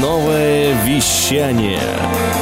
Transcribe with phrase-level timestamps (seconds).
[0.00, 1.80] Новое вещание.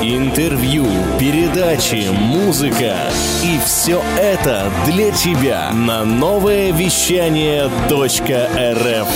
[0.02, 0.86] Интервью,
[1.20, 2.96] передачи, музыка.
[3.44, 9.08] И все это для тебя на новое вещание .рф.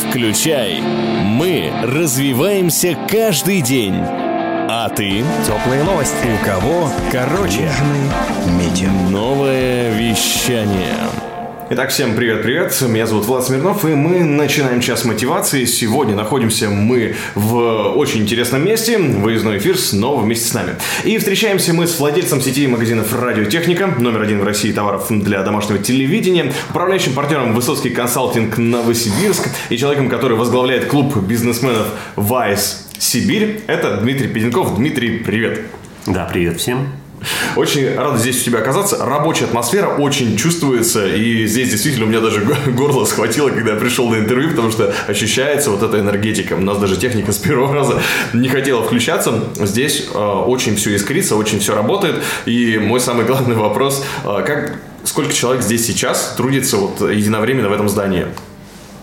[0.00, 0.80] Включай.
[0.80, 3.96] Мы развиваемся каждый день.
[4.00, 5.24] А ты?
[5.46, 6.26] Теплые новости.
[6.40, 6.90] У кого?
[7.12, 7.70] Короче.
[8.58, 8.90] Митя.
[9.10, 10.96] Новое вещание.
[11.70, 15.64] Итак, всем привет-привет, меня зовут Влад Смирнов, и мы начинаем час мотивации.
[15.64, 20.74] Сегодня находимся мы в очень интересном месте, выездной эфир снова вместе с нами.
[21.04, 25.78] И встречаемся мы с владельцем сети магазинов «Радиотехника», номер один в России товаров для домашнего
[25.78, 31.86] телевидения, управляющим партнером «Высоцкий консалтинг Новосибирск» и человеком, который возглавляет клуб бизнесменов
[32.16, 33.62] «Вайс Сибирь».
[33.68, 34.76] Это Дмитрий Педенков.
[34.76, 35.62] Дмитрий, привет.
[36.06, 37.03] Да, привет всем.
[37.56, 39.04] Очень рад здесь у тебя оказаться.
[39.04, 41.06] Рабочая атмосфера очень чувствуется.
[41.06, 44.94] И здесь действительно у меня даже горло схватило, когда я пришел на интервью, потому что
[45.06, 46.54] ощущается вот эта энергетика.
[46.54, 48.00] У нас даже техника с первого раза
[48.32, 49.44] не хотела включаться.
[49.60, 52.22] Здесь э, очень все искрится, очень все работает.
[52.46, 57.72] И мой самый главный вопрос, э, как, сколько человек здесь сейчас трудится вот единовременно в
[57.72, 58.26] этом здании?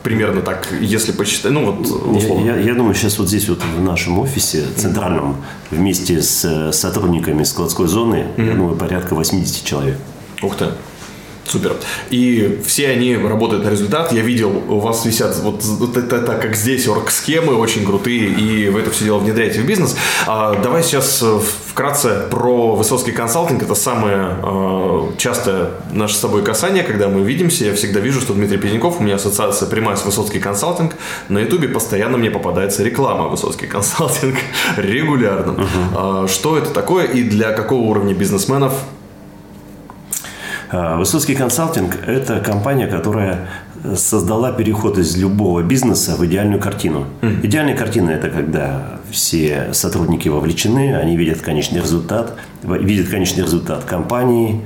[0.03, 2.17] Примерно так, если посчитать, ну вот условно.
[2.45, 5.37] Я, я, я думаю, сейчас вот здесь вот в нашем офисе центральном
[5.69, 8.47] вместе с сотрудниками складской зоны, mm-hmm.
[8.47, 9.97] я думаю, порядка 80 человек.
[10.41, 10.67] Ух ты.
[11.51, 11.75] Супер.
[12.09, 14.13] И все они работают на результат.
[14.13, 18.69] Я видел, у вас висят вот, вот это, это как здесь орг-схемы очень крутые, и
[18.69, 19.97] вы это все дело внедряете в бизнес.
[20.27, 23.63] А, давай сейчас э, вкратце про Высоцкий консалтинг.
[23.63, 27.65] Это самое э, частое наше с тобой касание, когда мы видимся.
[27.65, 30.95] Я всегда вижу, что Дмитрий Пезняков, у меня ассоциация прямая с Высоцкий консалтинг.
[31.27, 34.37] На Ютубе постоянно мне попадается реклама Высоцкий консалтинг
[34.77, 35.51] регулярно.
[35.51, 36.23] Uh-huh.
[36.23, 38.73] А, что это такое и для какого уровня бизнесменов
[40.71, 43.49] Высоцкий консалтинг– это компания, которая
[43.95, 47.07] создала переход из любого бизнеса в идеальную картину.
[47.21, 47.45] Mm.
[47.45, 54.61] Идеальная картина– это когда все сотрудники вовлечены, они видят конечный результат, видят конечный результат компании,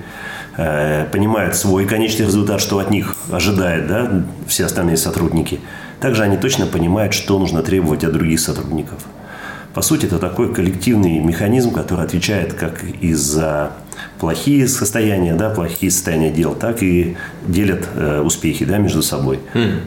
[0.57, 5.59] э, понимают свой конечный результат, что от них ожидает да, все остальные сотрудники.
[5.99, 8.99] Также они точно понимают, что нужно требовать от других сотрудников.
[9.73, 13.71] По сути, это такой коллективный механизм, который отвечает как и за
[14.19, 17.17] плохие состояния, да, плохие состояния дел, так и
[17.47, 19.39] делят э, успехи да, между собой.
[19.53, 19.81] Mm.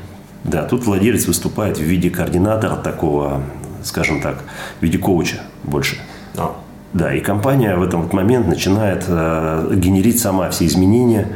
[0.44, 3.42] Да, тут владелец выступает в виде координатора такого,
[3.82, 4.44] скажем так,
[4.80, 5.96] в виде коуча больше.
[6.36, 6.52] Oh.
[6.94, 11.28] Да, и компания в этот момент начинает э, генерить сама все изменения,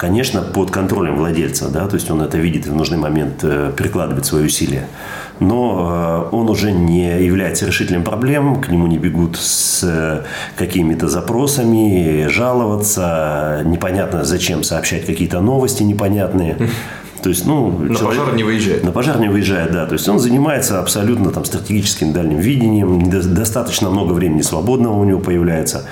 [0.00, 3.70] конечно, под контролем владельца, да, то есть он это видит и в нужный момент э,
[3.76, 4.88] прикладывает свои усилия
[5.40, 10.22] но э, он уже не является решителем проблем, к нему не бегут с э,
[10.56, 16.56] какими-то запросами, жаловаться, непонятно зачем сообщать какие-то новости непонятные.
[17.22, 18.84] То есть, ну, на человек, пожар не выезжает.
[18.84, 19.84] На пожар не выезжает, да.
[19.84, 25.20] То есть он занимается абсолютно там стратегическим дальним видением, достаточно много времени свободного у него
[25.20, 25.86] появляется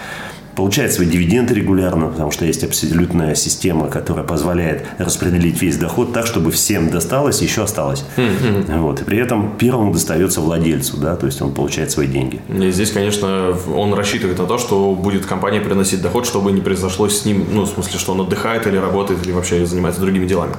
[0.58, 6.26] получает свои дивиденды регулярно, потому что есть абсолютная система, которая позволяет распределить весь доход так,
[6.26, 8.04] чтобы всем досталось и еще осталось.
[8.16, 8.80] Mm-hmm.
[8.80, 9.00] Вот.
[9.00, 12.40] И при этом первому достается владельцу, да, то есть он получает свои деньги.
[12.48, 17.08] И здесь, конечно, он рассчитывает на то, что будет компания приносить доход, чтобы не произошло
[17.08, 20.56] с ним, ну, в смысле, что он отдыхает или работает, или вообще занимается другими делами.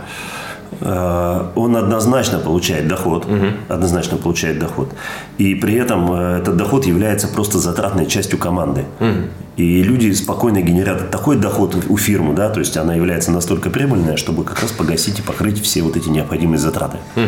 [0.82, 3.48] Э, он однозначно получает доход, угу.
[3.68, 4.90] однозначно получает доход,
[5.38, 8.86] и при этом э, этот доход является просто затратной частью команды.
[9.00, 9.18] Угу.
[9.58, 14.16] И люди спокойно генерят такой доход у фирмы, да, то есть она является настолько прибыльная,
[14.16, 16.98] чтобы как раз погасить и покрыть все вот эти необходимые затраты.
[17.16, 17.26] Угу.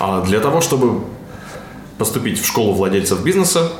[0.00, 1.04] А для того, чтобы
[1.96, 3.70] поступить в школу владельцев бизнеса,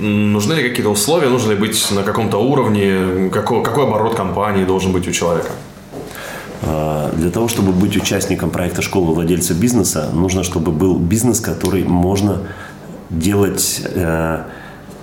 [0.00, 4.92] нужны ли какие-то условия, нужно ли быть на каком-то уровне, какой, какой оборот компании должен
[4.92, 5.50] быть у человека?
[7.22, 12.38] Для того, чтобы быть участником проекта «Школа владельца бизнеса», нужно, чтобы был бизнес, который можно
[13.10, 14.42] делать э,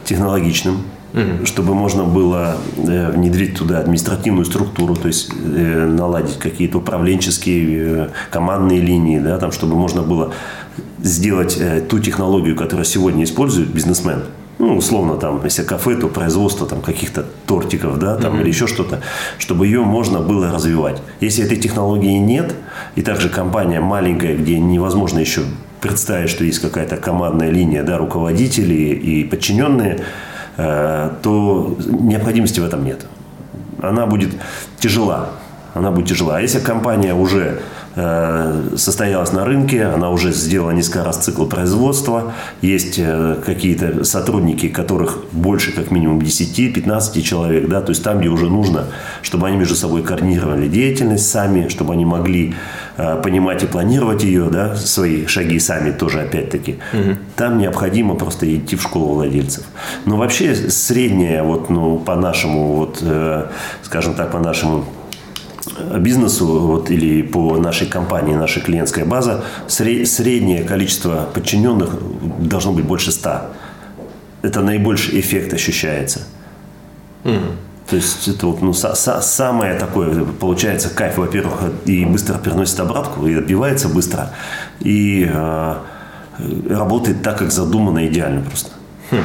[0.04, 0.82] технологичным,
[1.14, 1.46] угу.
[1.46, 8.82] чтобы можно было э, внедрить туда административную структуру, то есть э, наладить какие-то управленческие командные
[8.82, 10.34] линии, да, там, чтобы можно было
[11.02, 11.58] сделать
[11.88, 14.24] ту технологию, которую сегодня использует бизнесмен–
[14.60, 18.42] ну, условно, там, если кафе, то производство там каких-то тортиков, да, там, mm-hmm.
[18.42, 19.02] или еще что-то,
[19.38, 21.02] чтобы ее можно было развивать.
[21.22, 22.54] Если этой технологии нет,
[22.96, 25.44] и также компания маленькая, где невозможно еще
[25.80, 30.02] представить, что есть какая-то командная линия, да, руководители и подчиненные,
[30.58, 33.06] э, то необходимости в этом нет.
[33.82, 34.32] Она будет
[34.78, 35.30] тяжела.
[35.74, 36.36] Она будет тяжела.
[36.36, 37.62] А если компания уже
[37.96, 45.20] состоялась на рынке, она уже сделала несколько раз цикл производства, есть э, какие-то сотрудники, которых
[45.32, 48.86] больше как минимум 10-15 человек, да, то есть там, где уже нужно,
[49.22, 52.54] чтобы они между собой координировали деятельность сами, чтобы они могли
[52.98, 56.80] э, понимать и планировать ее, да, свои шаги сами тоже опять-таки.
[56.94, 57.18] Угу.
[57.36, 59.64] Там необходимо просто идти в школу владельцев.
[60.06, 63.04] Но вообще средняя вот, ну, по нашему, вот,
[63.84, 64.86] скажем так, по нашему
[66.00, 71.90] бизнесу вот, или по нашей компании, наша клиентская база, среднее количество подчиненных
[72.40, 73.42] должно быть больше 100.
[74.42, 76.22] Это наибольший эффект ощущается.
[77.24, 77.56] Mm.
[77.90, 81.56] То есть это вот, ну, са- са- самое такое, получается кайф, во-первых,
[81.86, 84.32] и быстро переносит обратку, и отбивается быстро,
[84.80, 85.76] и э,
[86.70, 88.72] работает так, как задумано идеально просто.
[89.10, 89.18] Хм.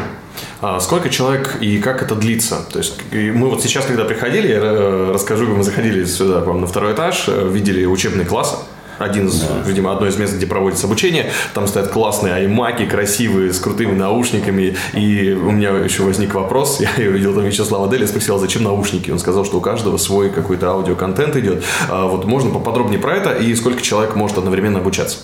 [0.60, 2.60] А сколько человек и как это длится?
[2.72, 6.60] То есть мы вот сейчас, когда приходили, я э, расскажу, мы заходили сюда к вам
[6.60, 8.64] на второй этаж, э, видели учебный класс,
[8.98, 9.62] один из, да.
[9.66, 11.30] видимо, одно из мест, где проводится обучение.
[11.52, 14.76] Там стоят классные аймаки, красивые, с крутыми наушниками.
[14.92, 16.80] И у меня еще возник вопрос.
[16.96, 19.10] Я увидел там Вячеслава Дели, спросил, зачем наушники?
[19.10, 21.64] Он сказал, что у каждого свой какой-то аудиоконтент идет.
[21.88, 25.18] А вот можно поподробнее про это и сколько человек может одновременно обучаться?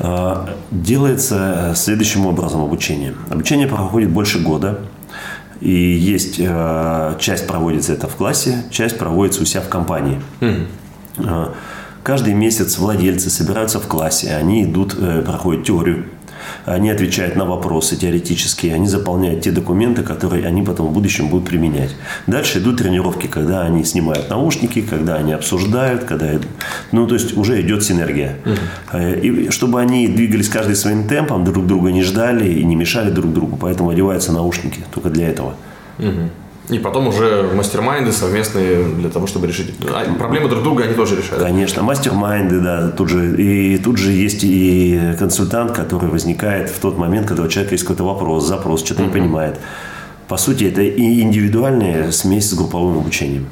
[0.00, 3.14] А, делается следующим образом обучение.
[3.30, 4.80] Обучение проходит больше года.
[5.60, 10.20] И есть э, часть проводится это в классе, часть проводится у себя в компании.
[10.38, 10.68] Mm.
[12.04, 16.04] Каждый месяц владельцы собираются в классе, они идут, э, проходят теорию
[16.64, 21.48] они отвечают на вопросы теоретические, они заполняют те документы, которые они потом в будущем будут
[21.48, 21.94] применять.
[22.26, 26.26] Дальше идут тренировки, когда они снимают наушники, когда они обсуждают, когда...
[26.92, 28.36] Ну, то есть уже идет синергия.
[28.44, 28.98] Угу.
[28.98, 33.32] И чтобы они двигались каждый своим темпом, друг друга не ждали и не мешали друг
[33.32, 35.54] другу, поэтому одеваются наушники только для этого.
[35.98, 36.30] Угу.
[36.70, 39.74] И потом уже мастер-майнды совместные для того, чтобы решить.
[39.90, 41.42] А проблемы друг друга они тоже решают.
[41.42, 42.88] Конечно, мастер-майнды, да.
[42.88, 47.48] Тут же, и тут же есть и консультант, который возникает в тот момент, когда у
[47.48, 49.06] человека есть какой-то вопрос, запрос, что-то mm-hmm.
[49.06, 49.60] не понимает.
[50.28, 53.46] По сути, это и индивидуальная смесь с групповым обучением.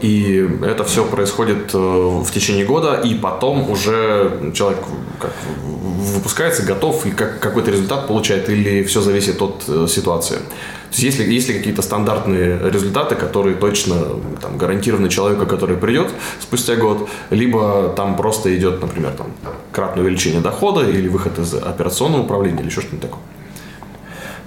[0.00, 4.80] И это все происходит э, в течение года, и потом уже человек
[5.20, 5.32] как,
[6.14, 10.36] выпускается, готов, и как, какой-то результат получает, или все зависит от э, ситуации.
[10.36, 13.96] То есть, есть ли, есть ли какие-то стандартные результаты, которые точно
[14.40, 16.08] там, гарантированы человеку, который придет
[16.40, 19.26] спустя год, либо там просто идет, например, там,
[19.72, 23.20] кратное увеличение дохода или выход из операционного управления или еще что-нибудь такое?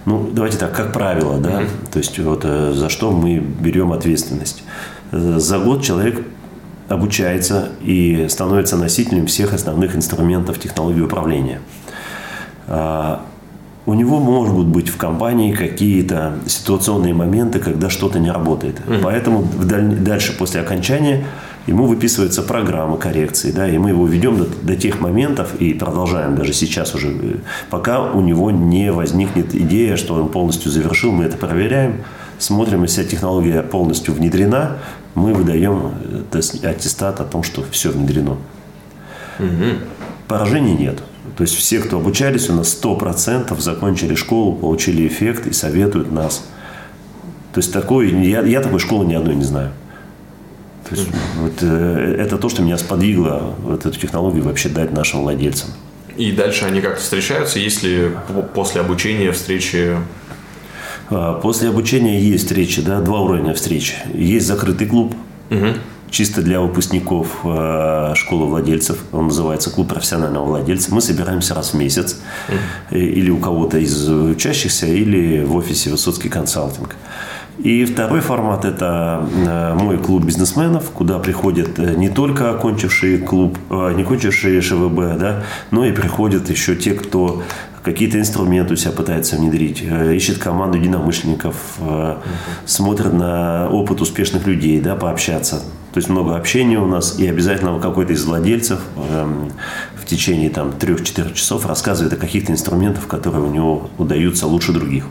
[0.05, 1.91] Ну, давайте так, как правило, да, mm-hmm.
[1.91, 4.63] то есть вот э, за что мы берем ответственность.
[5.11, 6.23] За год человек
[6.87, 11.61] обучается и становится носителем всех основных инструментов технологии управления.
[12.67, 13.25] А,
[13.85, 18.79] у него могут быть в компании какие-то ситуационные моменты, когда что-то не работает.
[18.79, 18.99] Mm-hmm.
[19.01, 19.47] Поэтому
[20.03, 21.25] дальше, после окончания,
[21.65, 26.35] ему выписывается программа коррекции, да, и мы его ведем до, до тех моментов и продолжаем
[26.35, 27.35] даже сейчас уже, э,
[27.69, 31.97] пока у него не возникнет идея, что он полностью завершил, мы это проверяем,
[32.39, 34.77] смотрим, если технология полностью внедрена,
[35.15, 35.93] мы выдаем
[36.31, 38.37] э, аттестат о том, что все внедрено.
[39.39, 39.79] Угу.
[40.27, 40.99] Поражений нет.
[41.37, 46.45] То есть все, кто обучались, у нас 100% закончили школу, получили эффект и советуют нас.
[47.53, 49.71] То есть такой, я, я такой школы ни одной не знаю.
[50.87, 51.07] То есть,
[51.37, 55.69] вот, э, это то, что меня сподвигло вот эту технологию вообще дать нашим владельцам.
[56.17, 58.11] И дальше они как-то встречаются, если
[58.53, 59.95] после обучения встречи
[61.41, 63.95] После обучения есть встречи, да, два уровня встреч.
[64.13, 65.15] Есть закрытый клуб,
[65.49, 65.73] угу
[66.11, 68.97] чисто для выпускников э, школы владельцев.
[69.11, 70.93] Он называется клуб профессионального владельца.
[70.93, 72.19] Мы собираемся раз в месяц.
[72.47, 72.99] Mm-hmm.
[72.99, 76.95] Или у кого-то из учащихся, или в офисе Высоцкий консалтинг.
[77.59, 84.03] И второй формат– это э, мой клуб бизнесменов, куда приходят не только окончившие клуб, не
[84.03, 87.43] окончившие ШВБ, да, но и приходят еще те, кто
[87.83, 92.17] какие-то инструменты у себя пытается внедрить, ищет команду единомышленников, угу.
[92.65, 95.63] смотрит на опыт успешных людей, да, пообщаться.
[95.91, 99.51] То есть много общения у нас, и обязательно какой-то из владельцев эм,
[99.95, 105.05] в течение там 3-4 часов рассказывает о каких-то инструментах, которые у него удаются лучше других,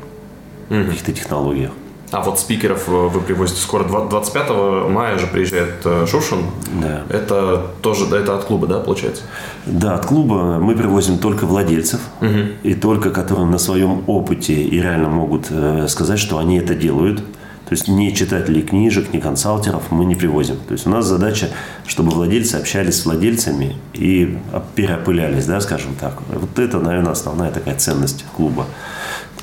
[0.68, 0.86] mm-hmm.
[0.86, 1.72] каких-то технологиях.
[2.10, 6.46] А вот спикеров э, вы привозите скоро 25 мая же приезжает э, Шушин.
[6.80, 7.02] Да.
[7.10, 9.22] Это тоже это от клуба, да, получается?
[9.66, 12.38] Да, от клуба мы привозим только владельцев угу.
[12.62, 17.22] и только которые на своем опыте и реально могут э, сказать, что они это делают.
[17.68, 20.56] То есть ни читателей книжек, ни консалтеров мы не привозим.
[20.66, 21.50] То есть у нас задача,
[21.86, 24.38] чтобы владельцы общались с владельцами и
[24.74, 26.14] переопылялись, да, скажем так.
[26.28, 28.64] Вот это, наверное, основная такая ценность клуба.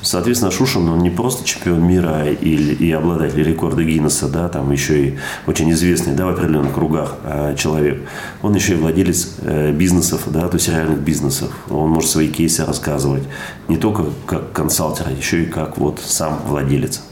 [0.06, 5.08] Соответственно, Шушин, он не просто чемпион мира и, и обладатель рекорда Гиннесса, да, там еще
[5.08, 8.08] и очень известный, да, в определенных кругах э, человек.
[8.40, 11.50] Он еще и владелец э, бизнесов, да, то есть реальных бизнесов.
[11.70, 13.24] Он может свои кейсы рассказывать
[13.66, 17.02] не только как консалтер, а еще и как вот сам владелец.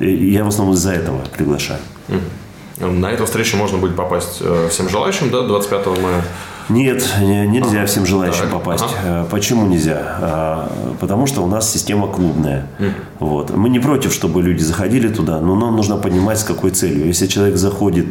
[0.00, 1.78] И я в основном из-за этого приглашаю.
[2.80, 6.24] На эту встречу можно будет попасть э, всем желающим, да, 25 мая?
[6.68, 8.84] Нет, нельзя всем желающим так, попасть.
[9.02, 9.26] Ага.
[9.30, 9.98] Почему нельзя?
[10.20, 12.66] А, потому что у нас система клубная.
[12.78, 12.92] Mm.
[13.20, 13.56] Вот.
[13.56, 17.06] Мы не против, чтобы люди заходили туда, но нам нужно понимать, с какой целью.
[17.06, 18.06] Если человек заходит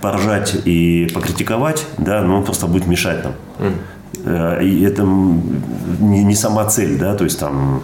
[0.00, 3.34] поржать и покритиковать, да, ну он просто будет мешать нам.
[3.58, 4.64] Mm.
[4.64, 7.82] И это не, не сама цель, да, то есть там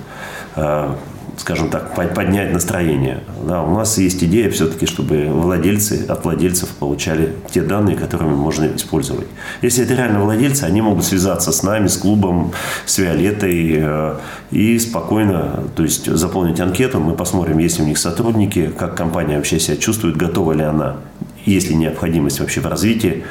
[1.36, 3.22] скажем так, поднять настроение.
[3.46, 8.74] Да, у нас есть идея все-таки, чтобы владельцы от владельцев получали те данные, которыми можно
[8.74, 9.26] использовать.
[9.62, 12.52] Если это реально владельцы, они могут связаться с нами, с клубом,
[12.86, 14.16] с Виолеттой э,
[14.50, 19.60] и спокойно, то есть заполнить анкету, мы посмотрим, есть у них сотрудники, как компания вообще
[19.60, 20.96] себя чувствует, готова ли она,
[21.44, 23.24] есть ли необходимость вообще в развитии,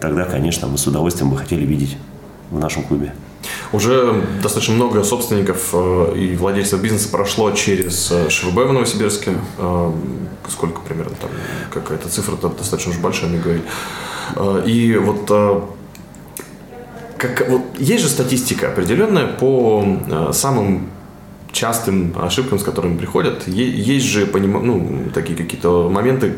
[0.00, 1.96] тогда, конечно, мы с удовольствием бы хотели видеть
[2.50, 3.14] в нашем клубе.
[3.74, 9.32] Уже достаточно много собственников э, и владельцев бизнеса прошло через э, ШВБ в Новосибирске.
[9.58, 9.90] Э,
[10.48, 11.30] сколько примерно там?
[11.72, 13.64] Какая-то цифра -то достаточно уж большая, мне говорили.
[14.64, 15.26] И вот
[17.18, 19.84] как, вот есть же статистика определенная по
[20.32, 20.90] самым
[21.50, 23.48] частым ошибкам, с которыми приходят.
[23.48, 24.64] Есть же поним...
[24.64, 26.34] ну, такие какие-то моменты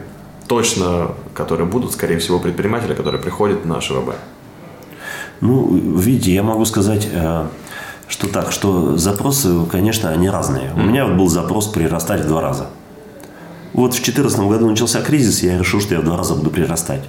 [0.49, 4.15] точно, которые будут, скорее всего, предприниматели, которые приходят на ШВБ.
[5.41, 7.47] Ну, видите, я могу сказать, э,
[8.09, 10.73] что так, что запросы, конечно, они разные.
[10.75, 12.69] У меня был запрос прирастать в два раза.
[13.73, 17.03] Вот в 2014 году начался кризис, я решил, что я в два раза буду прирастать.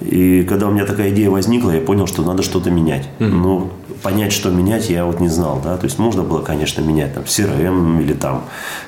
[0.00, 3.08] И когда у меня такая идея возникла, я понял, что надо что-то менять.
[3.18, 3.28] Mm-hmm.
[3.28, 3.70] Ну,
[4.02, 5.60] понять, что менять, я вот не знал.
[5.62, 5.76] Да?
[5.76, 8.44] То есть можно было, конечно, менять там CRM или там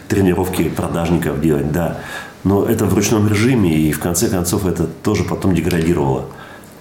[0.08, 1.98] тренировки продажников делать, да.
[2.42, 6.26] Но это в ручном режиме, и в конце концов это тоже потом деградировало.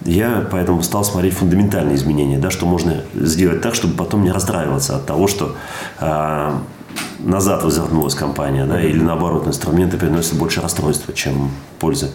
[0.04, 4.96] Я поэтому стал смотреть фундаментальные изменения, да, что можно сделать так, чтобы потом не расстраиваться
[4.96, 5.56] от того, что
[5.98, 6.52] э,
[7.20, 12.10] назад возвернулась компания, да, или наоборот, инструменты приносят больше расстройства, чем пользы.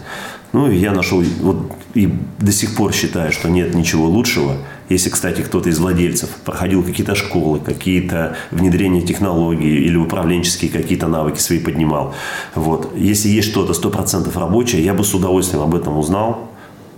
[0.52, 4.56] Ну, и я нашел, вот, и до сих пор считаю, что нет ничего лучшего.
[4.88, 11.38] Если, кстати, кто-то из владельцев проходил какие-то школы, какие-то внедрения технологий или управленческие какие-то навыки
[11.38, 12.14] свои поднимал.
[12.56, 12.92] Вот.
[12.96, 16.49] Если есть что-то 100% рабочее, я бы с удовольствием об этом узнал,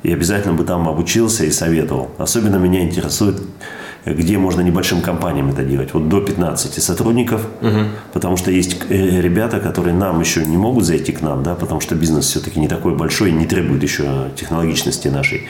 [0.03, 2.11] и обязательно бы там обучился и советовал.
[2.19, 3.41] Особенно меня интересует,
[4.05, 5.95] где можно небольшим компаниям это делать.
[5.95, 7.87] Вот до 15 сотрудников, угу.
[8.13, 11.81] потому что есть э, ребята, которые нам еще не могут зайти к нам, да, потому
[11.81, 15.47] что бизнес все-таки не такой большой и не требует еще технологичности нашей.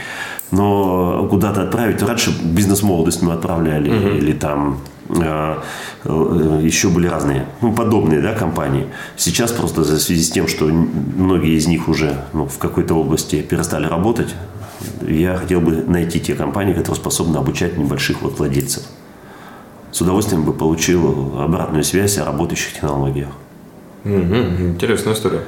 [0.50, 4.08] Но куда-то отправить, раньше бизнес-молодость мы отправляли, угу.
[4.18, 4.80] или там
[5.10, 8.86] еще были разные, ну, подобные да, компании.
[9.16, 13.42] Сейчас просто в связи с тем, что многие из них уже ну, в какой-то области
[13.42, 14.34] перестали работать,
[15.06, 18.84] я хотел бы найти те компании, которые способны обучать небольших вот владельцев.
[19.90, 23.28] С удовольствием бы получил обратную связь о работающих технологиях.
[24.04, 24.36] Угу,
[24.74, 25.42] интересная история.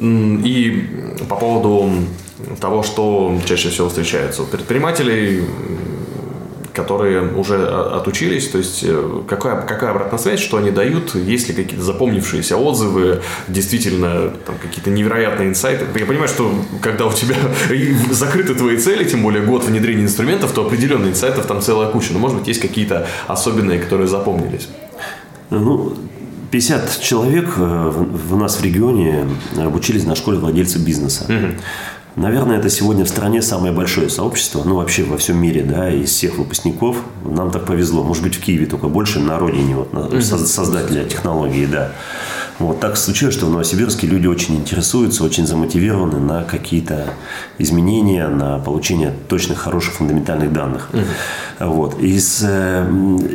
[0.00, 0.88] И
[1.28, 1.90] по поводу
[2.60, 5.44] того, что чаще всего встречается у предпринимателей,
[6.72, 11.54] которые уже отучились, то есть э, какая, какая обратная связь, что они дают, есть ли
[11.54, 15.86] какие-то запомнившиеся отзывы, действительно там какие-то невероятные инсайты.
[15.98, 17.36] Я понимаю, что когда у тебя
[18.10, 22.18] закрыты твои цели, тем более год внедрения инструментов, то определенные инсайтов там целая куча, но
[22.18, 24.68] может быть есть какие-то особенные, которые запомнились.
[25.50, 25.96] Ну,
[26.50, 31.24] 50 человек э, в нас в регионе обучились на школе владельцев бизнеса.
[31.24, 31.54] Угу.
[32.16, 36.10] Наверное, это сегодня в стране самое большое сообщество, ну вообще во всем мире, да, из
[36.10, 36.96] всех выпускников.
[37.24, 38.02] Нам так повезло.
[38.02, 41.92] Может быть, в Киеве только больше, на родине вот, на, создателя технологии, да.
[42.58, 47.06] Вот так случилось, что в Новосибирске люди очень интересуются, очень замотивированы на какие-то
[47.56, 50.90] изменения, на получение точных, хороших, фундаментальных данных.
[50.92, 51.70] Угу.
[51.70, 51.98] Вот.
[52.00, 52.86] Из, э,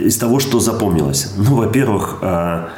[0.05, 1.33] из того, что запомнилось.
[1.37, 2.69] Ну, во-первых, а,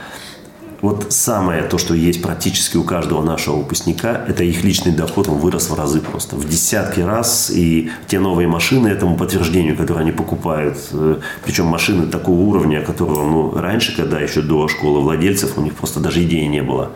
[0.82, 5.38] вот самое то, что есть практически у каждого нашего выпускника, это их личный доход, он
[5.38, 7.50] вырос в разы просто, в десятки раз.
[7.50, 13.24] И те новые машины этому подтверждению, которые они покупают, э, причем машины такого уровня, которого
[13.30, 16.92] ну, раньше, когда еще до школы владельцев, у них просто даже идеи не было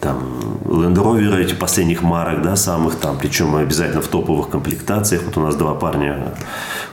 [0.00, 0.35] там
[0.66, 5.22] Land Rover эти последних марок, да, самых там, причем обязательно в топовых комплектациях.
[5.24, 6.34] Вот у нас два парня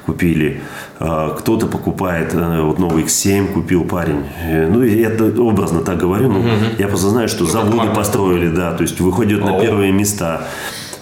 [0.05, 0.61] купили.
[0.99, 4.23] А, кто-то покупает, э, вот новый X7 купил парень.
[4.41, 6.47] Э, ну, я это образно так говорю, но угу.
[6.77, 10.47] я просто знаю, что заводы построили, да, то есть выходят на первые места.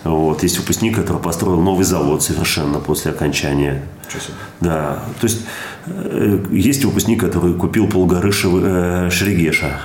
[0.04, 0.42] Вот.
[0.42, 3.84] Есть выпускник, который построил новый завод совершенно после окончания.
[4.60, 5.00] Да.
[5.20, 5.42] То есть
[5.86, 9.80] Э, Есть выпускник, который купил полгоры Шерегеша.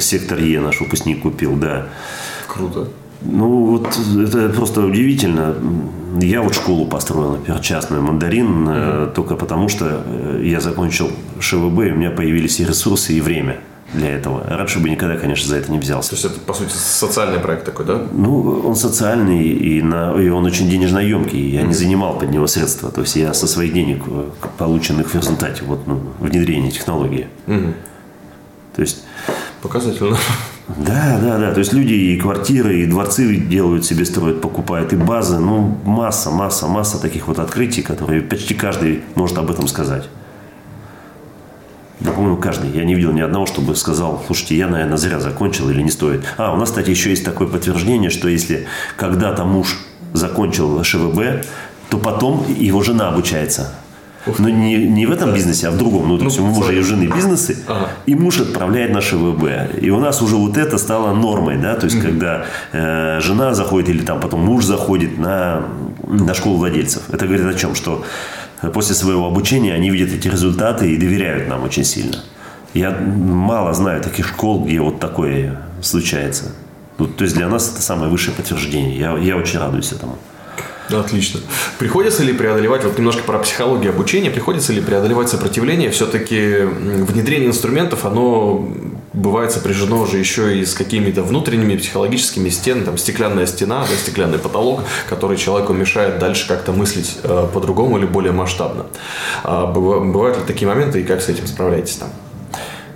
[0.00, 1.88] Сектор Е наш выпускник купил, да.
[2.46, 2.88] Круто.
[3.20, 5.54] Ну, вот это просто удивительно.
[6.20, 11.10] Я вот школу построил, например, частную «Мандарин», э, только потому что э, я закончил
[11.40, 13.58] ШВБ, и у меня появились и ресурсы, и время
[13.92, 14.44] для этого.
[14.48, 16.10] Раньше бы никогда, конечно, за это не взялся.
[16.10, 18.00] То есть это, по сути, социальный проект такой, да?
[18.12, 21.50] Ну, он социальный, и, на, и он очень денежноемкий.
[21.50, 22.90] Я не занимал под него средства.
[22.90, 24.24] То есть я со своих денег, э,
[24.58, 27.26] полученных в результате вот, ну, внедрения технологии.
[27.46, 29.02] То есть
[29.62, 30.16] Показательно.
[30.68, 31.52] да, да, да.
[31.52, 35.38] То есть люди и квартиры, и дворцы делают себе, строят, покупают, и базы.
[35.38, 40.08] Ну, масса, масса, масса таких вот открытий, которые почти каждый может об этом сказать.
[42.00, 42.70] Да, по-моему, каждый.
[42.70, 46.24] Я не видел ни одного, чтобы сказал, слушайте, я, наверное, зря закончил или не стоит.
[46.36, 49.78] А, у нас, кстати, еще есть такое подтверждение, что если когда-то муж
[50.12, 51.44] закончил ШВБ,
[51.90, 53.74] то потом его жена обучается.
[54.38, 56.08] Но не, не в этом бизнесе, а в другом.
[56.08, 57.88] Ну, то есть у мужа и у жены бизнесы, Ага.
[58.06, 59.80] и муж отправляет на ШВБ.
[59.80, 63.88] И у нас уже вот это стало нормой, да, то есть когда э, жена заходит
[63.88, 65.62] или там потом муж заходит на,
[66.06, 67.02] на школу владельцев.
[67.10, 67.74] Это говорит о чем?
[67.74, 68.04] Что
[68.74, 72.18] после своего обучения они видят эти результаты и доверяют нам очень сильно.
[72.74, 76.52] Я мало знаю таких школ, где вот такое случается.
[76.98, 78.98] Ну, то есть для нас это самое высшее подтверждение.
[78.98, 80.18] Я, я очень радуюсь этому.
[80.90, 81.40] Отлично.
[81.78, 85.90] Приходится ли преодолевать, вот немножко про психологию обучения, приходится ли преодолевать сопротивление?
[85.90, 88.68] Все-таки внедрение инструментов, оно
[89.12, 94.38] бывает сопряжено уже еще и с какими-то внутренними психологическими стенами, там стеклянная стена, да, стеклянный
[94.38, 98.86] потолок, который человеку мешает дальше как-то мыслить э, по-другому или более масштабно.
[99.42, 102.10] А быва- бывают ли такие моменты и как с этим справляетесь там?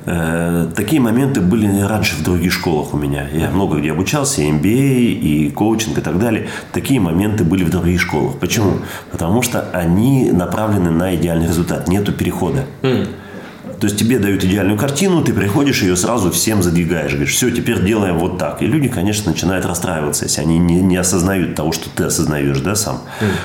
[0.06, 3.26] Э, Такие моменты были раньше в других школах у меня.
[3.32, 6.48] Я много где обучался, и MBA, и коучинг, и так далее.
[6.72, 8.38] Такие моменты были в других школах.
[8.38, 8.78] Почему?
[9.10, 11.88] Потому что они направлены на идеальный результат.
[11.88, 12.64] Нету перехода.
[13.82, 17.14] То есть тебе дают идеальную картину, ты приходишь ее сразу всем задвигаешь.
[17.14, 18.62] Говоришь, все, теперь делаем вот так.
[18.62, 22.76] И люди, конечно, начинают расстраиваться, если они не, не осознают того, что ты осознаешь, да,
[22.76, 23.00] сам,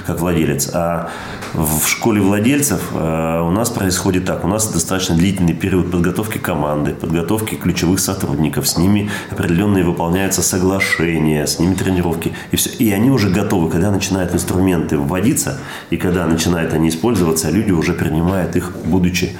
[0.05, 0.69] как владелец.
[0.75, 1.09] А
[1.55, 4.45] в школе владельцев э, у нас происходит так.
[4.45, 8.67] У нас достаточно длительный период подготовки команды, подготовки ключевых сотрудников.
[8.67, 12.33] С ними определенные выполняются соглашения, с ними тренировки.
[12.51, 12.69] И, все.
[12.77, 13.71] и они уже готовы.
[13.71, 15.57] Когда начинают инструменты вводиться,
[15.89, 19.31] и когда начинают они использоваться, люди уже принимают их, будучи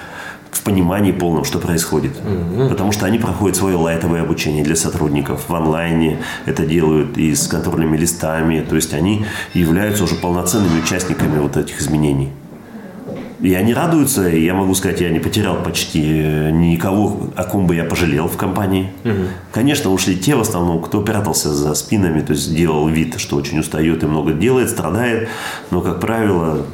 [0.57, 2.13] в понимании полном, что происходит.
[2.69, 7.47] Потому что они проходят свое лайтовое обучение для сотрудников в онлайне, это делают и с
[7.47, 12.31] контрольными листами, то есть они являются уже полноценными участниками вот этих изменений.
[13.39, 17.67] И они радуются, и я могу сказать, я не потерял почти э, никого, о ком
[17.67, 18.89] бы я пожалел в компании.
[19.51, 23.59] Конечно, ушли те в основном, кто прятался за спинами, то есть делал вид, что очень
[23.59, 25.29] устает и много делает, страдает,
[25.69, 26.65] но, как правило,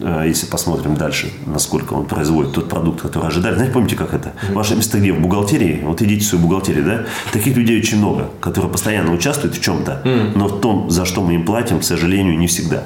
[0.00, 3.54] если посмотрим дальше, насколько он производит тот продукт, который ожидали.
[3.54, 4.32] Знаете, помните, как это?
[4.52, 5.12] Ваше место где?
[5.12, 5.80] В бухгалтерии?
[5.82, 7.06] Вот идите в свою бухгалтерию, да?
[7.32, 10.02] Таких людей очень много, которые постоянно участвуют в чем-то,
[10.34, 12.84] но в том, за что мы им платим, к сожалению, не всегда.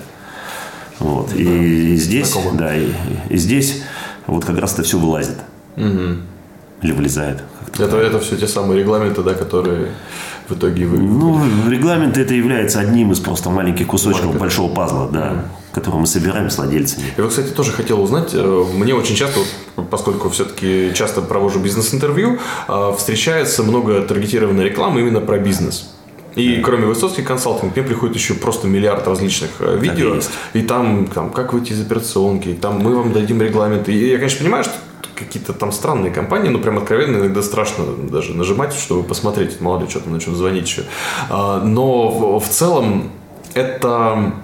[0.98, 1.32] Вот.
[1.34, 2.58] И, здесь, знакомо.
[2.58, 2.88] да, и,
[3.28, 3.82] и здесь
[4.26, 5.38] вот как раз это все вылазит.
[5.76, 7.42] Или вылезает.
[7.78, 9.88] Это, это все те самые регламенты, да, которые
[10.48, 10.98] в итоге вы...
[10.98, 14.40] Ну, регламент это является одним из просто маленьких кусочков Маленьких.
[14.40, 17.04] большого пазла, да, который мы собираем с владельцами.
[17.16, 19.40] Я, кстати, тоже хотел узнать, э, мне очень часто,
[19.90, 25.90] поскольку все-таки часто провожу бизнес-интервью, э, встречается много таргетированной рекламы именно про бизнес.
[26.36, 30.16] И кроме Высоцкий консалтинг, мне приходит еще просто миллиард различных э, видео.
[30.52, 33.92] И там, там, как выйти из операционки, там мы вам дадим регламенты.
[33.92, 34.74] И я, конечно, понимаю, что
[35.14, 39.88] какие-то там странные компании, но прям откровенно иногда страшно даже нажимать, чтобы посмотреть, мало ли
[39.88, 40.82] что там начнут звонить еще.
[41.30, 43.10] А, Но в целом
[43.54, 44.34] это,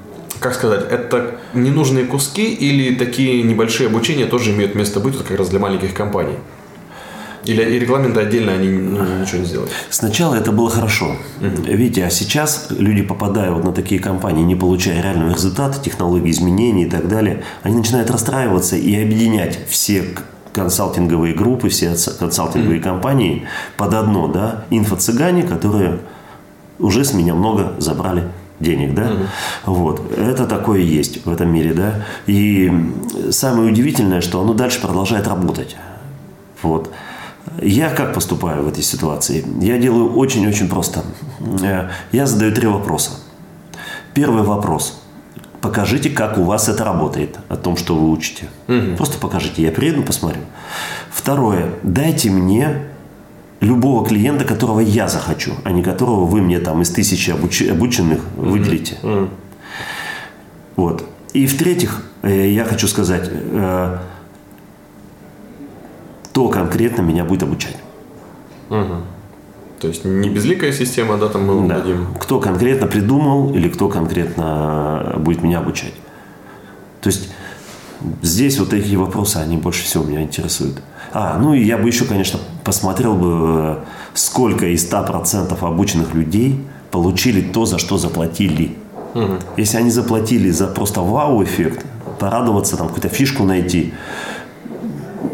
[0.41, 5.39] как сказать, это ненужные куски или такие небольшие обучения тоже имеют место быть вот как
[5.39, 6.37] раз для маленьких компаний?
[7.45, 9.71] Или и регламенты отдельно они ну, ничего не сделают?
[9.89, 11.17] Сначала это было хорошо.
[11.41, 16.85] Видите, а сейчас люди, попадая вот на такие компании, не получая реального результата, технологий изменений
[16.85, 20.05] и так далее, они начинают расстраиваться и объединять все
[20.53, 26.01] консалтинговые группы, все консалтинговые компании под одно, да, инфо-цыгане, которые
[26.79, 28.25] уже с меня много забрали
[28.61, 29.11] денег, да,
[29.67, 32.71] вот, это такое есть в этом мире, да, и
[33.31, 35.77] самое удивительное, что оно дальше продолжает работать,
[36.63, 36.93] вот.
[37.61, 39.45] Я как поступаю в этой ситуации?
[39.61, 41.03] Я делаю очень-очень просто.
[41.63, 43.13] Э, Я задаю три вопроса.
[44.15, 45.03] Первый вопрос.
[45.61, 48.45] Покажите, как у вас это работает, о том, что вы учите.
[48.97, 49.63] Просто покажите.
[49.63, 50.41] Я приеду, посмотрю.
[51.11, 51.71] Второе.
[51.83, 52.87] Дайте мне
[53.61, 58.21] любого клиента, которого я захочу, а не которого вы мне там из тысячи обуч- обученных
[58.37, 58.97] выделите.
[60.77, 61.05] Вот.
[61.35, 63.99] И в-третьих, э, я хочу сказать, э,
[66.25, 67.77] кто конкретно меня будет обучать.
[68.69, 71.79] То есть не безликая система, да, там мы Да.
[71.79, 72.09] дадим.
[72.21, 75.95] Кто конкретно придумал или кто конкретно будет меня обучать.
[77.01, 77.31] То есть
[78.23, 80.83] здесь вот такие вопросы, они больше всего меня интересуют.
[81.13, 83.81] А, ну и я бы еще, конечно, посмотрел бы,
[84.15, 88.77] сколько из 100% обученных людей получили то, за что заплатили.
[89.57, 91.85] Если они заплатили за просто вау-эффект,
[92.19, 93.93] порадоваться, там какую-то фишку найти,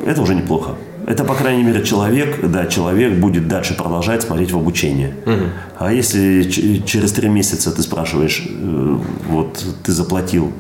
[0.07, 0.77] это уже неплохо.
[1.07, 5.15] Это, по крайней мере, человек, да, человек будет дальше продолжать смотреть в обучение.
[5.79, 6.43] А если
[6.85, 10.53] через три месяца ты спрашиваешь, э, вот ты заплатил,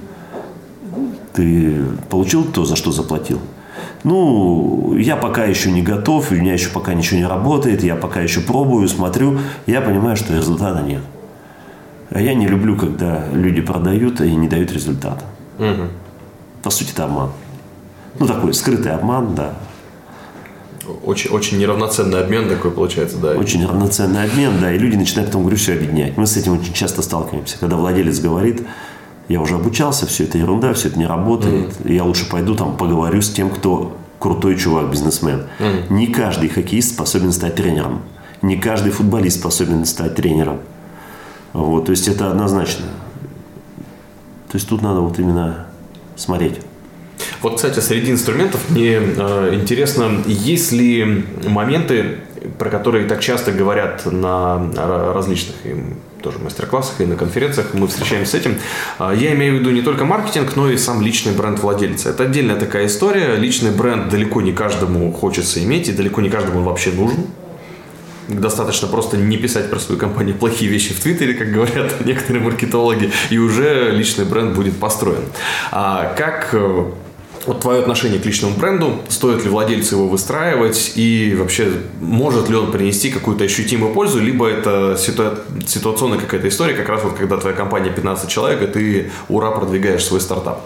[1.32, 1.76] ты
[2.10, 3.40] получил то, за что заплатил?
[4.04, 8.20] Ну, я пока еще не готов, у меня еще пока ничего не работает, я пока
[8.20, 11.02] еще пробую, смотрю, я понимаю, что результата нет.
[12.10, 15.24] А я не люблю, когда люди продают и не дают результата.
[16.62, 17.30] По сути, это обман.
[18.18, 19.54] Ну, такой скрытый обман, да.
[21.04, 23.32] Очень, очень неравноценный обмен такой получается, да.
[23.32, 26.16] Очень равноценный обмен, да, и люди начинают потом, говорю, все объединять.
[26.16, 27.58] Мы с этим очень часто сталкиваемся.
[27.58, 28.62] Когда владелец говорит,
[29.28, 33.20] я уже обучался, все это ерунда, все это не работает, я лучше пойду там поговорю
[33.22, 35.44] с тем, кто крутой чувак, бизнесмен.
[35.90, 38.02] Не каждый хоккеист способен стать тренером.
[38.42, 40.58] Не каждый футболист способен стать тренером.
[41.52, 42.86] Вот, то есть это однозначно.
[44.50, 45.66] То есть тут надо вот именно
[46.16, 46.60] смотреть.
[47.42, 52.18] Вот, кстати, среди инструментов мне э, интересно, есть ли моменты,
[52.58, 55.56] про которые так часто говорят на ра- различных
[56.22, 58.58] тоже мастер-классах и на конференциях, мы встречаемся с этим.
[58.98, 62.10] А, Я имею в виду не только маркетинг, но и сам личный бренд владельца.
[62.10, 63.36] Это отдельная такая история.
[63.36, 67.26] Личный бренд далеко не каждому хочется иметь, и далеко не каждому он вообще нужен.
[68.28, 73.12] Достаточно просто не писать про свою компанию плохие вещи в Твиттере, как говорят некоторые маркетологи,
[73.30, 75.22] и уже личный бренд будет построен.
[75.70, 76.86] А как э,
[77.46, 82.56] вот твое отношение к личному бренду, стоит ли владельцу его выстраивать и вообще может ли
[82.56, 87.36] он принести какую-то ощутимую пользу, либо это ситуа- ситуационная какая-то история, как раз вот когда
[87.36, 90.64] твоя компания 15 человек, и ты ура продвигаешь свой стартап.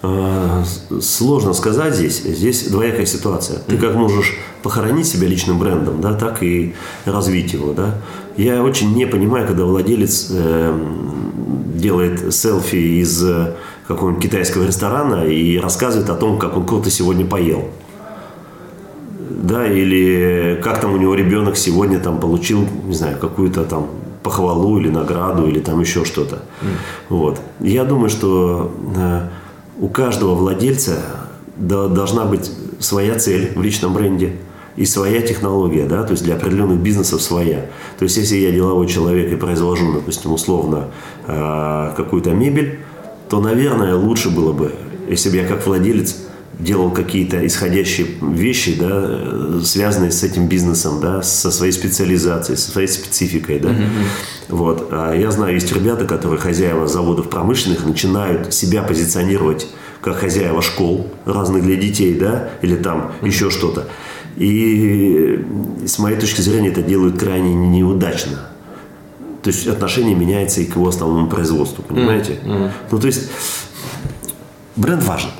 [0.00, 0.62] А,
[1.00, 2.22] Сложно сказать здесь.
[2.22, 3.58] Здесь двоякая ситуация.
[3.60, 6.74] Ты как можешь похоронить себя личным брендом, да, так и
[7.04, 7.96] развить его, да.
[8.36, 13.54] Я очень не понимаю, когда владелец эм, делает селфи из э,
[13.88, 17.64] какого-нибудь китайского ресторана и рассказывает о том, как он круто сегодня поел.
[19.30, 23.86] Да, или как там у него ребенок сегодня там получил, не знаю, какую-то там
[24.22, 26.42] похвалу или награду, или там еще что-то.
[27.08, 27.40] Вот.
[27.60, 29.28] Я думаю, что э,
[29.80, 30.98] у каждого владельца
[31.56, 34.32] до- должна быть своя цель в личном бренде
[34.76, 37.66] и своя технология, да, то есть для определенных бизнесов своя.
[37.98, 40.88] То есть если я деловой человек и произвожу, допустим, условно
[41.26, 42.80] э, какую-то мебель,
[43.28, 44.72] то, наверное, лучше было бы,
[45.08, 46.16] если бы я как владелец
[46.58, 52.70] делал какие-то исходящие вещи, да, э, связанные с этим бизнесом, да, со своей специализацией, со
[52.70, 53.70] своей спецификой, да.
[54.48, 54.88] Вот.
[54.90, 59.68] А я знаю, есть ребята, которые хозяева заводов промышленных начинают себя позиционировать
[60.00, 63.86] как хозяева школ разных для детей, да, или там еще что-то.
[64.36, 65.44] И
[65.86, 68.48] с моей точки зрения это делают крайне неудачно.
[69.48, 72.38] То есть отношение меняется и к его основному производству, понимаете?
[72.90, 73.30] Ну, то есть
[74.76, 75.30] бренд важен.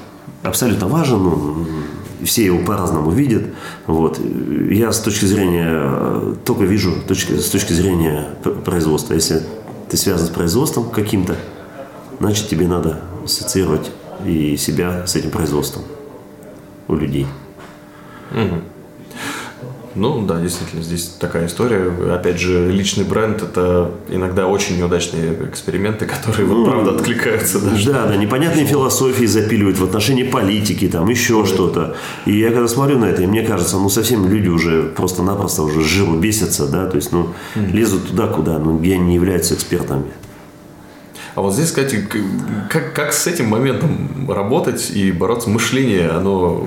[0.42, 1.22] Абсолютно важен.
[1.22, 1.66] ну,
[2.24, 3.42] все его по-разному видят.
[3.86, 4.18] Вот.
[4.70, 8.28] Я с точки зрения, только вижу точки, с точки зрения
[8.64, 9.12] производства.
[9.12, 9.42] Если
[9.90, 11.36] ты связан с производством каким-то,
[12.18, 13.90] значит тебе надо ассоциировать
[14.24, 15.82] и себя с этим производством
[16.88, 17.26] у людей.
[19.94, 21.90] Ну да, действительно, здесь такая история.
[22.14, 27.92] Опять же, личный бренд это иногда очень неудачные эксперименты, которые вот правда откликаются даже.
[27.92, 31.96] Да, да, непонятные философии запиливают в отношении политики, там еще что-то.
[32.26, 35.82] И я когда смотрю на это, и мне кажется, ну совсем люди уже просто-напросто уже
[35.82, 40.12] жиру бесятся, да, то есть, ну, лезут туда, куда, ну, где они не являются экспертами.
[41.34, 42.04] А вот здесь, кстати,
[42.68, 45.48] как, как с этим моментом работать и бороться?
[45.48, 46.66] Мышление, оно,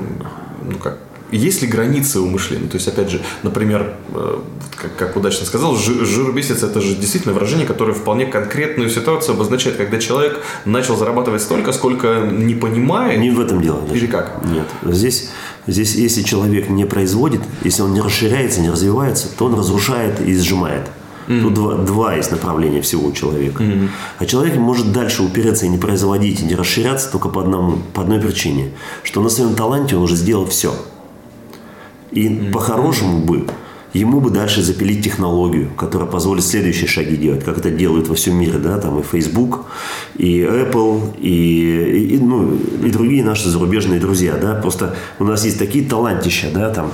[0.64, 0.98] ну как,
[1.32, 2.68] есть ли границы у мышления?
[2.68, 4.40] То есть, опять же, например, э,
[4.76, 9.78] как, как удачно сказал, жи- жиробесец– это же действительно выражение, которое вполне конкретную ситуацию обозначает,
[9.78, 13.20] когда человек начал зарабатывать столько, сколько не понимает.
[13.20, 13.82] Не в этом дело.
[13.82, 13.96] даже.
[13.96, 14.42] Или как?
[14.46, 14.68] Нет.
[14.84, 15.30] Здесь,
[15.68, 20.36] здесь, если человек не производит, если он не расширяется, не развивается, то он разрушает и
[20.36, 20.88] сжимает.
[21.28, 23.64] Тут два, два есть направления всего у человека.
[24.20, 28.02] А человек может дальше упереться и не производить, и не расширяться только по, одному, по
[28.02, 28.72] одной причине.
[29.04, 30.74] Что на своем таланте он уже сделал все.
[32.12, 33.46] И по-хорошему бы
[33.94, 38.36] Ему бы дальше запилить технологию, которая позволит следующие шаги делать, как это делают во всем
[38.36, 39.66] мире, да, там и Facebook,
[40.16, 45.60] и Apple, и, и, ну, и другие наши зарубежные друзья, да, просто у нас есть
[45.60, 46.94] такие талантища, да, там,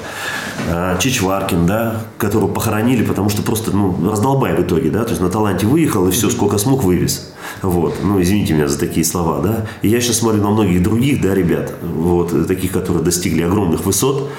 [0.69, 5.21] э, Чичваркин, да, которого похоронили, потому что просто, ну, раздолбай в итоге, да, то есть
[5.21, 9.39] на таланте выехал и все, сколько смог, вывез, вот, ну, извините меня за такие слова,
[9.43, 13.85] да, и я сейчас смотрю на многих других, да, ребят, вот, таких, которые достигли огромных
[13.85, 14.31] высот,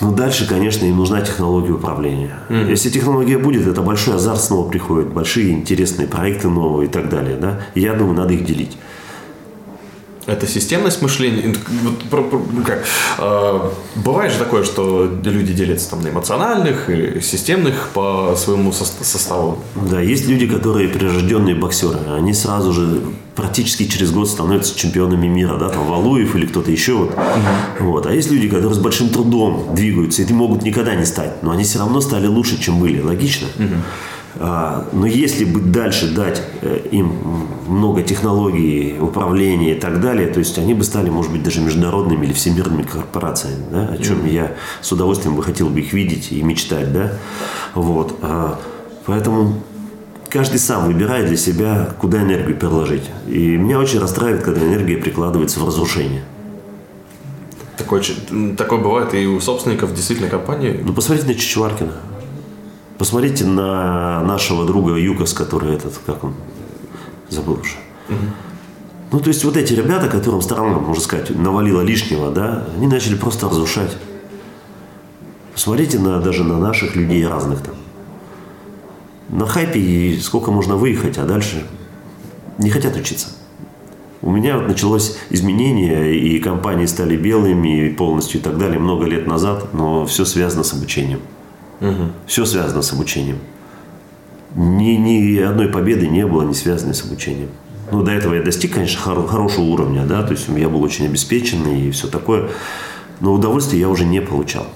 [0.00, 2.38] ну, дальше, конечно, им нужна технология управления.
[2.48, 2.70] Mm-hmm.
[2.70, 7.36] Если технология будет, это большой азарт снова приходит, большие интересные проекты новые и так далее.
[7.36, 7.60] Да?
[7.74, 8.76] И я думаю, надо их делить.
[10.26, 11.54] Это системность мышления.
[12.10, 12.84] Вот, ну как,
[13.18, 13.60] э,
[13.96, 19.58] бывает же такое, что люди делятся там на эмоциональных и системных по своему составу.
[19.74, 21.98] Да, есть люди, которые прирожденные боксеры.
[22.08, 23.02] Они сразу же
[23.34, 26.94] практически через год становятся чемпионами мира, да, там Валуев или кто-то еще.
[26.94, 27.10] Вот.
[27.10, 27.90] Угу.
[27.90, 28.06] вот.
[28.06, 31.64] А есть люди, которые с большим трудом двигаются, и могут никогда не стать, но они
[31.64, 33.00] все равно стали лучше, чем были.
[33.00, 33.48] Логично?
[33.58, 33.74] Угу.
[34.36, 37.12] А, но если бы дальше дать э, им
[37.68, 42.26] много технологий, управления и так далее, то есть они бы стали, может быть, даже международными
[42.26, 44.32] или всемирными корпорациями, да, о чем mm-hmm.
[44.32, 47.12] я с удовольствием бы хотел бы их видеть и мечтать, да,
[47.74, 48.18] вот.
[48.22, 48.58] А,
[49.06, 49.62] поэтому
[50.28, 53.08] каждый сам выбирает для себя, куда энергию переложить.
[53.28, 56.24] И меня очень расстраивает, когда энергия прикладывается в разрушение.
[57.76, 58.02] Такое,
[58.56, 60.80] такое бывает и у собственников действительно компании.
[60.84, 61.92] Ну, посмотрите на Чичваркина.
[62.98, 66.34] Посмотрите на нашего друга Юкос, который этот, как он,
[67.28, 67.76] забыл уже.
[68.08, 68.16] Угу.
[69.12, 73.14] Ну, то есть вот эти ребята, которым страна, можно сказать, навалила лишнего, да, они начали
[73.14, 73.96] просто разрушать.
[75.52, 77.74] Посмотрите на, даже на наших людей разных там.
[79.28, 81.64] На хайпе и сколько можно выехать, а дальше
[82.58, 83.28] не хотят учиться.
[84.20, 89.26] У меня вот началось изменение, и компании стали белыми полностью и так далее много лет
[89.26, 91.20] назад, но все связано с обучением.
[91.80, 92.12] Угу.
[92.26, 93.38] Все связано с обучением.
[94.54, 97.48] Ни, ни одной победы не было, не связанной с обучением.
[97.90, 101.06] Ну, до этого я достиг, конечно, хор- хорошего уровня, да, то есть я был очень
[101.06, 102.50] обеспеченный и все такое.
[103.20, 104.66] Но удовольствия я уже не получал.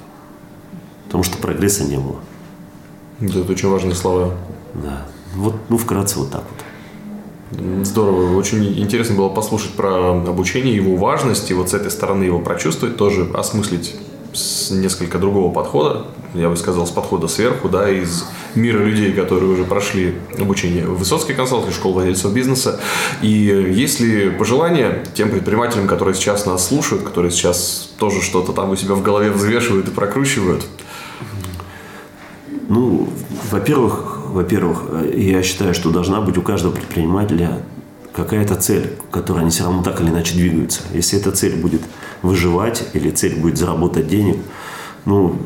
[1.07, 2.17] Потому что прогресса не было.
[3.21, 4.35] Это очень важные слова.
[4.75, 5.07] Да.
[5.35, 7.87] Вот, ну, вкратце вот так вот.
[7.87, 8.37] Здорово.
[8.37, 12.97] Очень интересно было послушать про обучение, его важность, и вот с этой стороны его прочувствовать,
[12.97, 13.97] тоже осмыслить
[14.33, 19.51] с несколько другого подхода, я бы сказал, с подхода сверху, да, из мира людей, которые
[19.51, 22.81] уже прошли обучение в Высоцкой консалтинг, школе владельцев бизнеса.
[23.23, 28.71] И есть ли пожелания тем предпринимателям, которые сейчас нас слушают, которые сейчас тоже что-то там
[28.71, 30.67] у себя в голове взвешивают и прокручивают?
[32.69, 33.09] Ну,
[33.51, 37.63] во-первых, во-первых, я считаю, что должна быть у каждого предпринимателя
[38.19, 40.81] какая-то цель, к которой они все равно так или иначе двигаются.
[40.93, 41.83] Если эта цель будет
[42.23, 44.39] выживать или цель будет заработать денег,
[45.05, 45.37] ну,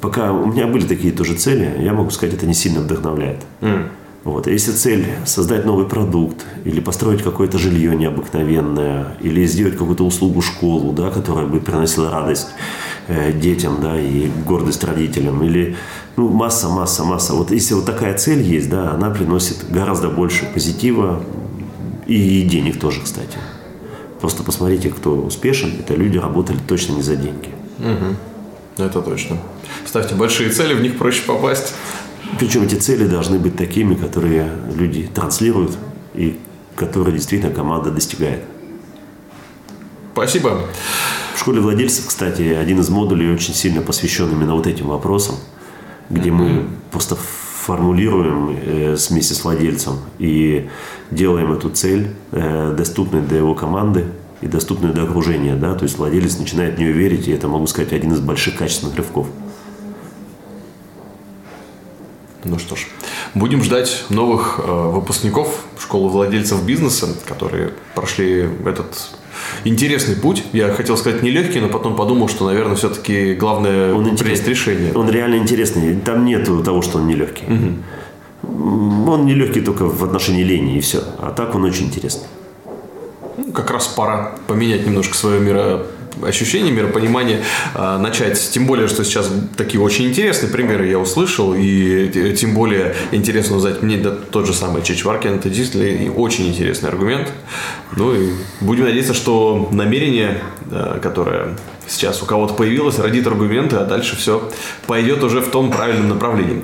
[0.00, 3.38] пока у меня были такие тоже цели, я могу сказать, это не сильно вдохновляет.
[3.60, 3.88] Mm.
[4.24, 4.46] Вот.
[4.48, 10.92] Если цель создать новый продукт, или построить какое-то жилье необыкновенное, или сделать какую-то услугу школу,
[10.92, 12.48] да, которая бы приносила радость
[13.06, 15.76] э, детям, да, и гордость родителям, или
[16.16, 17.34] ну, масса, масса, масса.
[17.34, 21.22] Вот если вот такая цель есть, да, она приносит гораздо больше позитива,
[22.06, 23.38] и денег тоже, кстати.
[24.20, 25.74] Просто посмотрите, кто успешен.
[25.78, 27.50] Это люди работали точно не за деньги.
[27.78, 28.84] Угу.
[28.84, 29.38] Это точно.
[29.84, 31.74] Ставьте большие цели, в них проще попасть.
[32.38, 35.76] Причем эти цели должны быть такими, которые люди транслируют
[36.14, 36.38] и
[36.74, 38.42] которые действительно команда достигает.
[40.12, 40.66] Спасибо.
[41.34, 45.36] В школе владельцев, кстати, один из модулей очень сильно посвящен именно вот этим вопросам,
[46.08, 46.32] где mm-hmm.
[46.32, 47.16] мы просто
[47.64, 50.68] формулируем э, вместе с владельцем и
[51.10, 54.04] делаем эту цель э, доступной для его команды
[54.42, 55.56] и доступной для окружения.
[55.56, 55.74] Да?
[55.74, 58.96] То есть владелец начинает в нее верить, и это, могу сказать, один из больших качественных
[58.96, 59.26] рывков.
[62.44, 62.86] Ну что ж,
[63.34, 69.10] будем ждать новых э, выпускников школы владельцев бизнеса, которые прошли этот
[69.64, 70.44] интересный путь.
[70.52, 74.92] Я хотел сказать нелегкий, но потом подумал, что, наверное, все-таки главное он принять решение.
[74.94, 75.96] Он реально интересный.
[75.96, 77.44] Там нету того, что он нелегкий.
[77.44, 79.10] Угу.
[79.10, 81.02] Он нелегкий только в отношении лени и все.
[81.18, 82.26] А так он очень интересный.
[83.36, 85.86] Ну, как раз пора поменять немножко свое миро
[86.22, 87.42] ощущение, миропонимание
[87.74, 88.50] э, начать.
[88.52, 93.82] Тем более, что сейчас такие очень интересные примеры я услышал, и тем более интересно узнать
[93.82, 95.34] мне да, тот же самый Чичваркин.
[95.36, 97.32] Это действительно очень интересный аргумент.
[97.96, 103.84] Ну и будем надеяться, что намерение, э, которое сейчас у кого-то появилось, родит аргументы, а
[103.84, 104.50] дальше все
[104.86, 106.62] пойдет уже в том правильном направлении.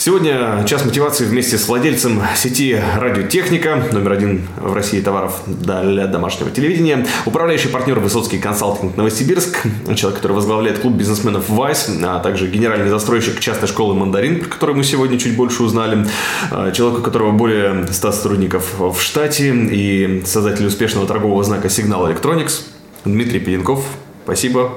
[0.00, 6.52] Сегодня час мотивации вместе с владельцем сети «Радиотехника», номер один в России товаров для домашнего
[6.52, 9.66] телевидения, управляющий партнер Высоцкий консалтинг Новосибирск,
[9.96, 14.76] человек, который возглавляет клуб бизнесменов «Вайс», а также генеральный застройщик частной школы «Мандарин», про которую
[14.76, 16.06] мы сегодня чуть больше узнали,
[16.52, 22.08] а, человек, у которого более 100 сотрудников в штате и создатель успешного торгового знака «Сигнал
[22.08, 22.62] Electronics»,
[23.04, 23.84] Дмитрий Пеленков.
[24.28, 24.72] Спасибо.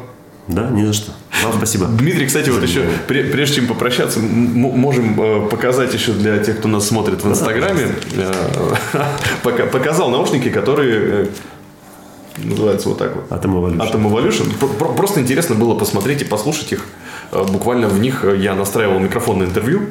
[0.48, 1.12] Да, не за что.
[1.44, 1.88] Вам спасибо.
[1.88, 6.88] Дмитрий, кстати, вот еще, прежде чем попрощаться, можем э, показать еще для тех, кто нас
[6.88, 11.26] смотрит в Инстаграме, э, показал наушники, которые э,
[12.38, 13.30] называются вот так вот.
[13.30, 13.92] Atom Evolution.
[13.92, 14.96] Atom Evolution.
[14.96, 16.86] Просто интересно было посмотреть и послушать их.
[17.34, 19.82] Буквально в них я настраивал микрофон на интервью.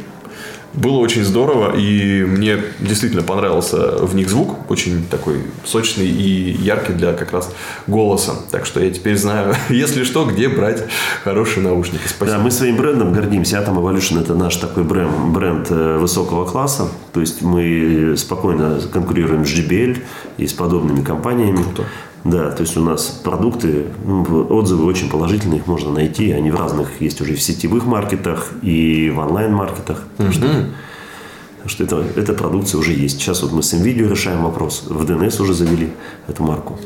[0.73, 6.93] Было очень здорово, и мне действительно понравился в них звук, очень такой сочный и яркий
[6.93, 7.53] для как раз
[7.89, 8.35] голоса.
[8.53, 10.85] Так что я теперь знаю, если что, где брать
[11.25, 12.03] хорошие наушники.
[12.07, 12.39] Спасибо.
[12.39, 13.57] Да, мы своим брендом гордимся.
[13.57, 16.89] Atom Evolution– это наш такой бренд, бренд э, высокого класса.
[17.13, 19.99] То есть мы спокойно конкурируем с JBL
[20.39, 21.63] и с подобными компаниями.
[21.63, 21.85] Круто.
[22.25, 26.33] Да, то есть у нас продукты, ну, отзывы очень положительные, их можно найти.
[26.33, 30.03] Они в разных есть уже в сетевых маркетах и в онлайн-маркетах.
[30.19, 30.33] Mm-hmm.
[30.33, 33.21] Что, что это, эта продукция уже есть.
[33.21, 34.85] Сейчас вот мы с NVIDIA решаем вопрос.
[34.87, 35.93] В DNS уже завели
[36.29, 36.79] эту марку.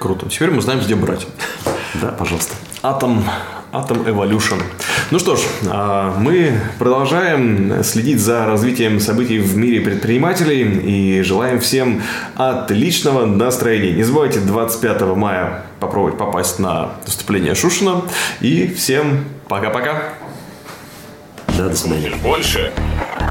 [0.00, 0.28] Круто.
[0.28, 1.26] Теперь мы знаем, где брать.
[2.00, 2.54] Да, пожалуйста.
[2.82, 3.24] Атом
[3.72, 4.60] Atom Evolution.
[5.12, 5.40] Ну что ж,
[5.70, 12.02] а, мы продолжаем следить за развитием событий в мире предпринимателей и желаем всем
[12.34, 13.92] отличного настроения.
[13.92, 18.02] Не забывайте 25 мая попробовать попасть на выступление Шушина.
[18.40, 20.14] И всем пока-пока.
[21.56, 22.10] Да, до свидания.
[22.24, 22.72] Больше?